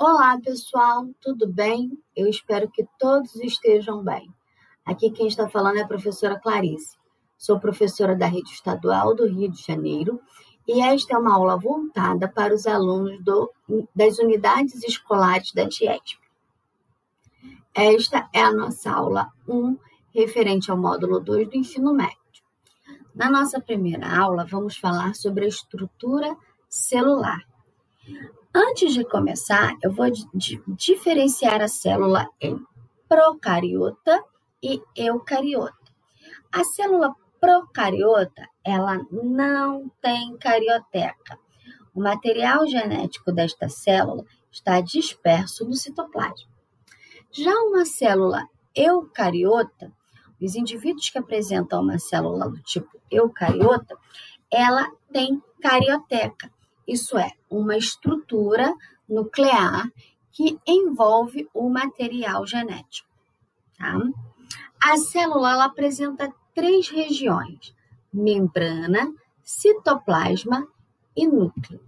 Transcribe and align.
Olá, 0.00 0.38
pessoal, 0.40 1.08
tudo 1.20 1.52
bem? 1.52 1.90
Eu 2.14 2.28
espero 2.28 2.70
que 2.70 2.86
todos 3.00 3.34
estejam 3.34 4.00
bem. 4.04 4.32
Aqui 4.86 5.10
quem 5.10 5.26
está 5.26 5.48
falando 5.48 5.78
é 5.78 5.82
a 5.82 5.88
professora 5.88 6.38
Clarice. 6.38 6.96
Sou 7.36 7.58
professora 7.58 8.14
da 8.14 8.26
Rede 8.26 8.48
Estadual 8.48 9.12
do 9.16 9.26
Rio 9.26 9.50
de 9.50 9.60
Janeiro 9.60 10.20
e 10.68 10.80
esta 10.80 11.14
é 11.14 11.18
uma 11.18 11.34
aula 11.34 11.56
voltada 11.56 12.28
para 12.28 12.54
os 12.54 12.64
alunos 12.64 13.20
do, 13.24 13.52
das 13.92 14.20
unidades 14.20 14.84
escolares 14.84 15.50
da 15.52 15.68
TIESP. 15.68 16.20
Esta 17.74 18.30
é 18.32 18.42
a 18.42 18.52
nossa 18.52 18.92
aula 18.92 19.32
1, 19.48 19.76
referente 20.14 20.70
ao 20.70 20.78
módulo 20.78 21.18
2 21.18 21.50
do 21.50 21.56
ensino 21.56 21.92
médio. 21.92 22.16
Na 23.12 23.28
nossa 23.28 23.60
primeira 23.60 24.16
aula, 24.16 24.46
vamos 24.48 24.76
falar 24.76 25.16
sobre 25.16 25.46
a 25.46 25.48
estrutura 25.48 26.36
celular. 26.68 27.44
Antes 28.54 28.94
de 28.94 29.04
começar, 29.04 29.76
eu 29.82 29.92
vou 29.92 30.06
diferenciar 30.68 31.60
a 31.60 31.68
célula 31.68 32.28
em 32.40 32.58
procariota 33.06 34.24
e 34.62 34.82
eucariota. 34.96 35.76
A 36.50 36.64
célula 36.64 37.14
procariota, 37.38 38.48
ela 38.64 38.98
não 39.12 39.90
tem 40.00 40.36
carioteca. 40.38 41.38
O 41.94 42.00
material 42.00 42.66
genético 42.66 43.30
desta 43.32 43.68
célula 43.68 44.24
está 44.50 44.80
disperso 44.80 45.66
no 45.66 45.74
citoplasma. 45.74 46.48
Já 47.30 47.52
uma 47.52 47.84
célula 47.84 48.48
eucariota, 48.74 49.92
os 50.40 50.54
indivíduos 50.54 51.10
que 51.10 51.18
apresentam 51.18 51.82
uma 51.82 51.98
célula 51.98 52.48
do 52.48 52.62
tipo 52.62 52.98
eucariota, 53.10 53.94
ela 54.50 54.90
tem 55.12 55.42
carioteca. 55.60 56.50
Isso 56.88 57.18
é, 57.18 57.32
uma 57.50 57.76
estrutura 57.76 58.74
nuclear 59.06 59.92
que 60.32 60.58
envolve 60.66 61.46
o 61.52 61.68
material 61.68 62.46
genético. 62.46 63.06
Tá? 63.76 63.98
A 64.82 64.96
célula 64.96 65.64
apresenta 65.64 66.32
três 66.54 66.88
regiões: 66.88 67.74
membrana, 68.10 69.12
citoplasma 69.42 70.66
e 71.14 71.26
núcleo. 71.26 71.80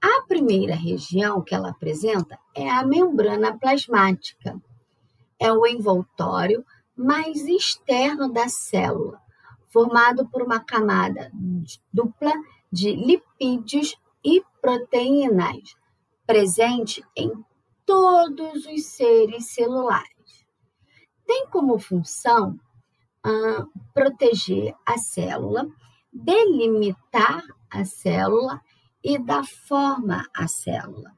A 0.00 0.22
primeira 0.26 0.74
região 0.74 1.42
que 1.42 1.54
ela 1.54 1.70
apresenta 1.70 2.38
é 2.54 2.70
a 2.70 2.86
membrana 2.86 3.58
plasmática. 3.58 4.58
É 5.38 5.52
o 5.52 5.66
envoltório 5.66 6.64
mais 6.96 7.44
externo 7.46 8.32
da 8.32 8.48
célula, 8.48 9.20
formado 9.68 10.26
por 10.28 10.42
uma 10.42 10.60
camada 10.60 11.30
dupla 11.92 12.32
de 12.72 12.92
lipídios 12.92 13.96
e 14.24 14.42
proteínas, 14.60 15.76
presente 16.26 17.04
em 17.16 17.30
todos 17.86 18.66
os 18.66 18.86
seres 18.86 19.52
celulares. 19.52 20.46
Tem 21.26 21.46
como 21.48 21.78
função 21.78 22.58
ah, 23.24 23.64
proteger 23.94 24.74
a 24.86 24.98
célula, 24.98 25.66
delimitar 26.12 27.42
a 27.70 27.84
célula 27.84 28.60
e 29.02 29.18
dar 29.18 29.44
forma 29.44 30.26
à 30.34 30.48
célula, 30.48 31.12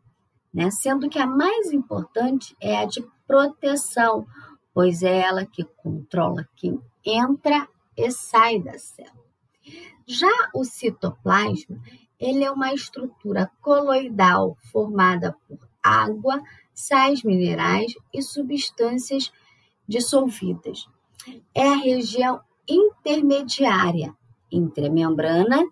né? 0.53 0.71
sendo 0.71 1.09
que 1.09 1.19
a 1.19 1.27
mais 1.27 1.73
importante 1.73 2.57
é 2.61 2.77
a 2.77 2.85
de 2.85 3.05
proteção, 3.27 4.27
pois 4.75 5.03
é 5.03 5.21
ela 5.21 5.47
que 5.47 5.65
controla 5.65 6.49
quem 6.57 6.81
entra 7.05 7.69
e 7.97 8.11
sai 8.11 8.61
da 8.61 8.79
célula. 8.79 9.21
Já 10.07 10.51
o 10.55 10.65
citoplasma 10.65 11.81
ele 12.21 12.45
é 12.45 12.51
uma 12.51 12.75
estrutura 12.75 13.51
coloidal 13.63 14.57
formada 14.71 15.35
por 15.49 15.59
água, 15.83 16.43
sais 16.75 17.23
minerais 17.25 17.95
e 18.13 18.21
substâncias 18.21 19.33
dissolvidas. 19.89 20.87
É 21.55 21.67
a 21.67 21.77
região 21.77 22.41
intermediária 22.69 24.15
entre 24.53 24.87
a 24.87 24.91
membrana 24.91 25.65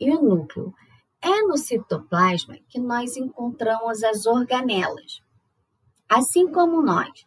e 0.00 0.10
o 0.10 0.20
núcleo. 0.20 0.74
É 1.20 1.42
no 1.42 1.56
citoplasma 1.56 2.58
que 2.68 2.80
nós 2.80 3.16
encontramos 3.16 4.02
as 4.02 4.26
organelas. 4.26 5.22
Assim 6.08 6.50
como 6.50 6.82
nós 6.82 7.24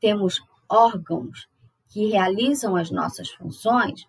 temos 0.00 0.40
órgãos 0.68 1.48
que 1.88 2.06
realizam 2.06 2.76
as 2.76 2.90
nossas 2.90 3.30
funções, 3.30 4.06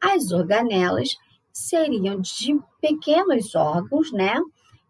as 0.00 0.32
organelas 0.32 1.16
seriam 1.52 2.20
de 2.20 2.60
pequenos 2.80 3.54
órgãos, 3.54 4.12
né, 4.12 4.34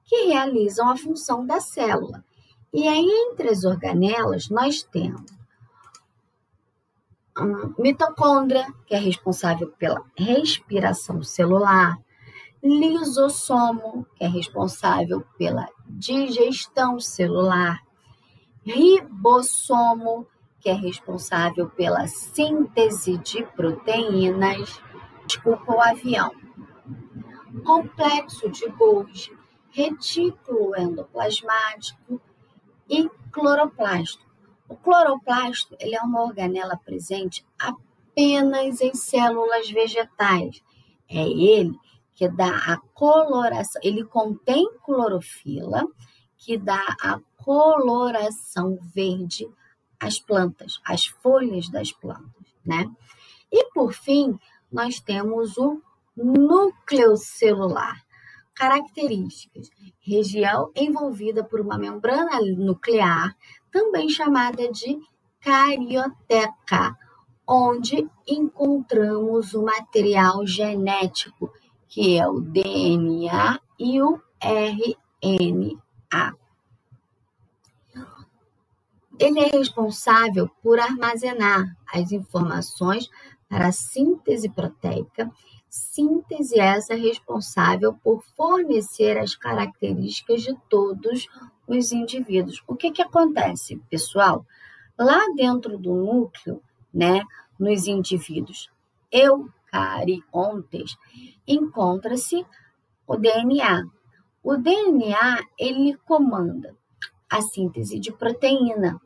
que 0.04 0.26
realizam 0.26 0.88
a 0.90 0.96
função 0.96 1.46
da 1.46 1.60
célula. 1.60 2.24
E 2.72 2.86
aí, 2.86 3.08
entre 3.30 3.48
as 3.48 3.64
organelas, 3.64 4.48
nós 4.48 4.82
temos 4.82 5.40
a 7.34 7.44
mitocôndria, 7.78 8.66
que 8.86 8.94
é 8.94 8.98
responsável 8.98 9.68
pela 9.78 10.02
respiração 10.16 11.22
celular, 11.22 11.98
lisossomo, 12.62 14.06
que 14.16 14.24
é 14.24 14.28
responsável 14.28 15.24
pela 15.38 15.66
digestão 15.86 17.00
celular, 17.00 17.80
ribossomo, 18.62 20.26
que 20.60 20.68
é 20.68 20.74
responsável 20.74 21.70
pela 21.70 22.06
síntese 22.06 23.16
de 23.18 23.44
proteínas. 23.56 24.80
Desculpa 25.26 25.72
o 25.72 25.80
avião 25.80 26.30
complexo 27.64 28.48
de 28.50 28.68
Golgi, 28.68 29.36
retículo 29.70 30.76
endoplasmático 30.76 32.20
e 32.88 33.08
cloroplasto. 33.30 34.24
O 34.68 34.76
cloroplasto 34.76 35.76
ele 35.80 35.96
é 35.96 36.00
uma 36.00 36.22
organela 36.22 36.76
presente 36.76 37.44
apenas 37.58 38.80
em 38.80 38.94
células 38.94 39.70
vegetais. 39.70 40.62
É 41.08 41.26
ele 41.26 41.76
que 42.14 42.28
dá 42.28 42.50
a 42.50 42.76
coloração, 42.94 43.80
ele 43.82 44.04
contém 44.04 44.70
clorofila, 44.84 45.82
que 46.36 46.56
dá 46.56 46.96
a 47.00 47.20
coloração 47.36 48.78
verde 48.94 49.48
às 49.98 50.18
plantas, 50.18 50.80
às 50.84 51.06
folhas 51.06 51.68
das 51.68 51.92
plantas, 51.92 52.54
né? 52.64 52.90
E 53.50 53.72
por 53.72 53.92
fim, 53.92 54.38
nós 54.70 55.00
temos 55.00 55.56
o 55.58 55.80
núcleo 56.24 57.16
celular. 57.16 57.96
Características: 58.54 59.70
região 60.00 60.70
envolvida 60.76 61.42
por 61.42 61.60
uma 61.60 61.78
membrana 61.78 62.40
nuclear, 62.40 63.34
também 63.70 64.08
chamada 64.08 64.70
de 64.70 64.98
carioteca, 65.40 66.96
onde 67.46 68.08
encontramos 68.26 69.54
o 69.54 69.62
material 69.62 70.46
genético, 70.46 71.50
que 71.88 72.18
é 72.18 72.28
o 72.28 72.40
DNA 72.40 73.58
e 73.78 74.02
o 74.02 74.20
RNA. 74.40 76.36
Ele 79.18 79.40
é 79.40 79.48
responsável 79.48 80.48
por 80.62 80.78
armazenar 80.78 81.76
as 81.92 82.12
informações 82.12 83.08
para 83.48 83.66
a 83.66 83.72
síntese 83.72 84.48
proteica 84.48 85.30
síntese 85.70 86.58
essa 86.58 86.94
responsável 86.94 87.94
por 87.94 88.22
fornecer 88.36 89.16
as 89.16 89.36
características 89.36 90.42
de 90.42 90.54
todos 90.68 91.28
os 91.66 91.92
indivíduos. 91.92 92.62
O 92.66 92.74
que, 92.74 92.90
que 92.90 93.02
acontece, 93.02 93.76
pessoal? 93.88 94.44
Lá 94.98 95.20
dentro 95.36 95.78
do 95.78 95.94
núcleo, 95.94 96.60
né, 96.92 97.22
nos 97.58 97.86
indivíduos 97.86 98.68
eucariontes, 99.12 100.96
encontra-se 101.46 102.44
o 103.06 103.16
DNA. 103.16 103.84
O 104.42 104.56
DNA, 104.56 105.44
ele 105.56 105.96
comanda 105.98 106.76
a 107.30 107.40
síntese 107.40 108.00
de 108.00 108.10
proteína. 108.12 109.00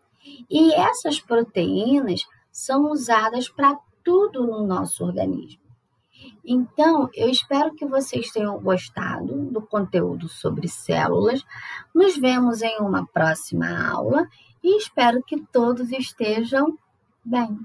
E 0.49 0.72
essas 0.72 1.20
proteínas 1.20 2.22
são 2.50 2.90
usadas 2.90 3.50
para 3.50 3.78
tudo 4.02 4.46
no 4.46 4.66
nosso 4.66 5.05
organismo. 5.05 5.63
Então, 6.44 7.09
eu 7.15 7.29
espero 7.29 7.75
que 7.75 7.87
vocês 7.87 8.31
tenham 8.31 8.61
gostado 8.61 9.50
do 9.50 9.62
conteúdo 9.62 10.29
sobre 10.29 10.69
células. 10.69 11.44
Nos 11.94 12.17
vemos 12.17 12.62
em 12.62 12.79
uma 12.81 13.06
próxima 13.06 13.88
aula 13.88 14.29
e 14.62 14.79
espero 14.79 15.23
que 15.23 15.41
todos 15.53 15.93
estejam 15.93 16.79
bem. 17.25 17.59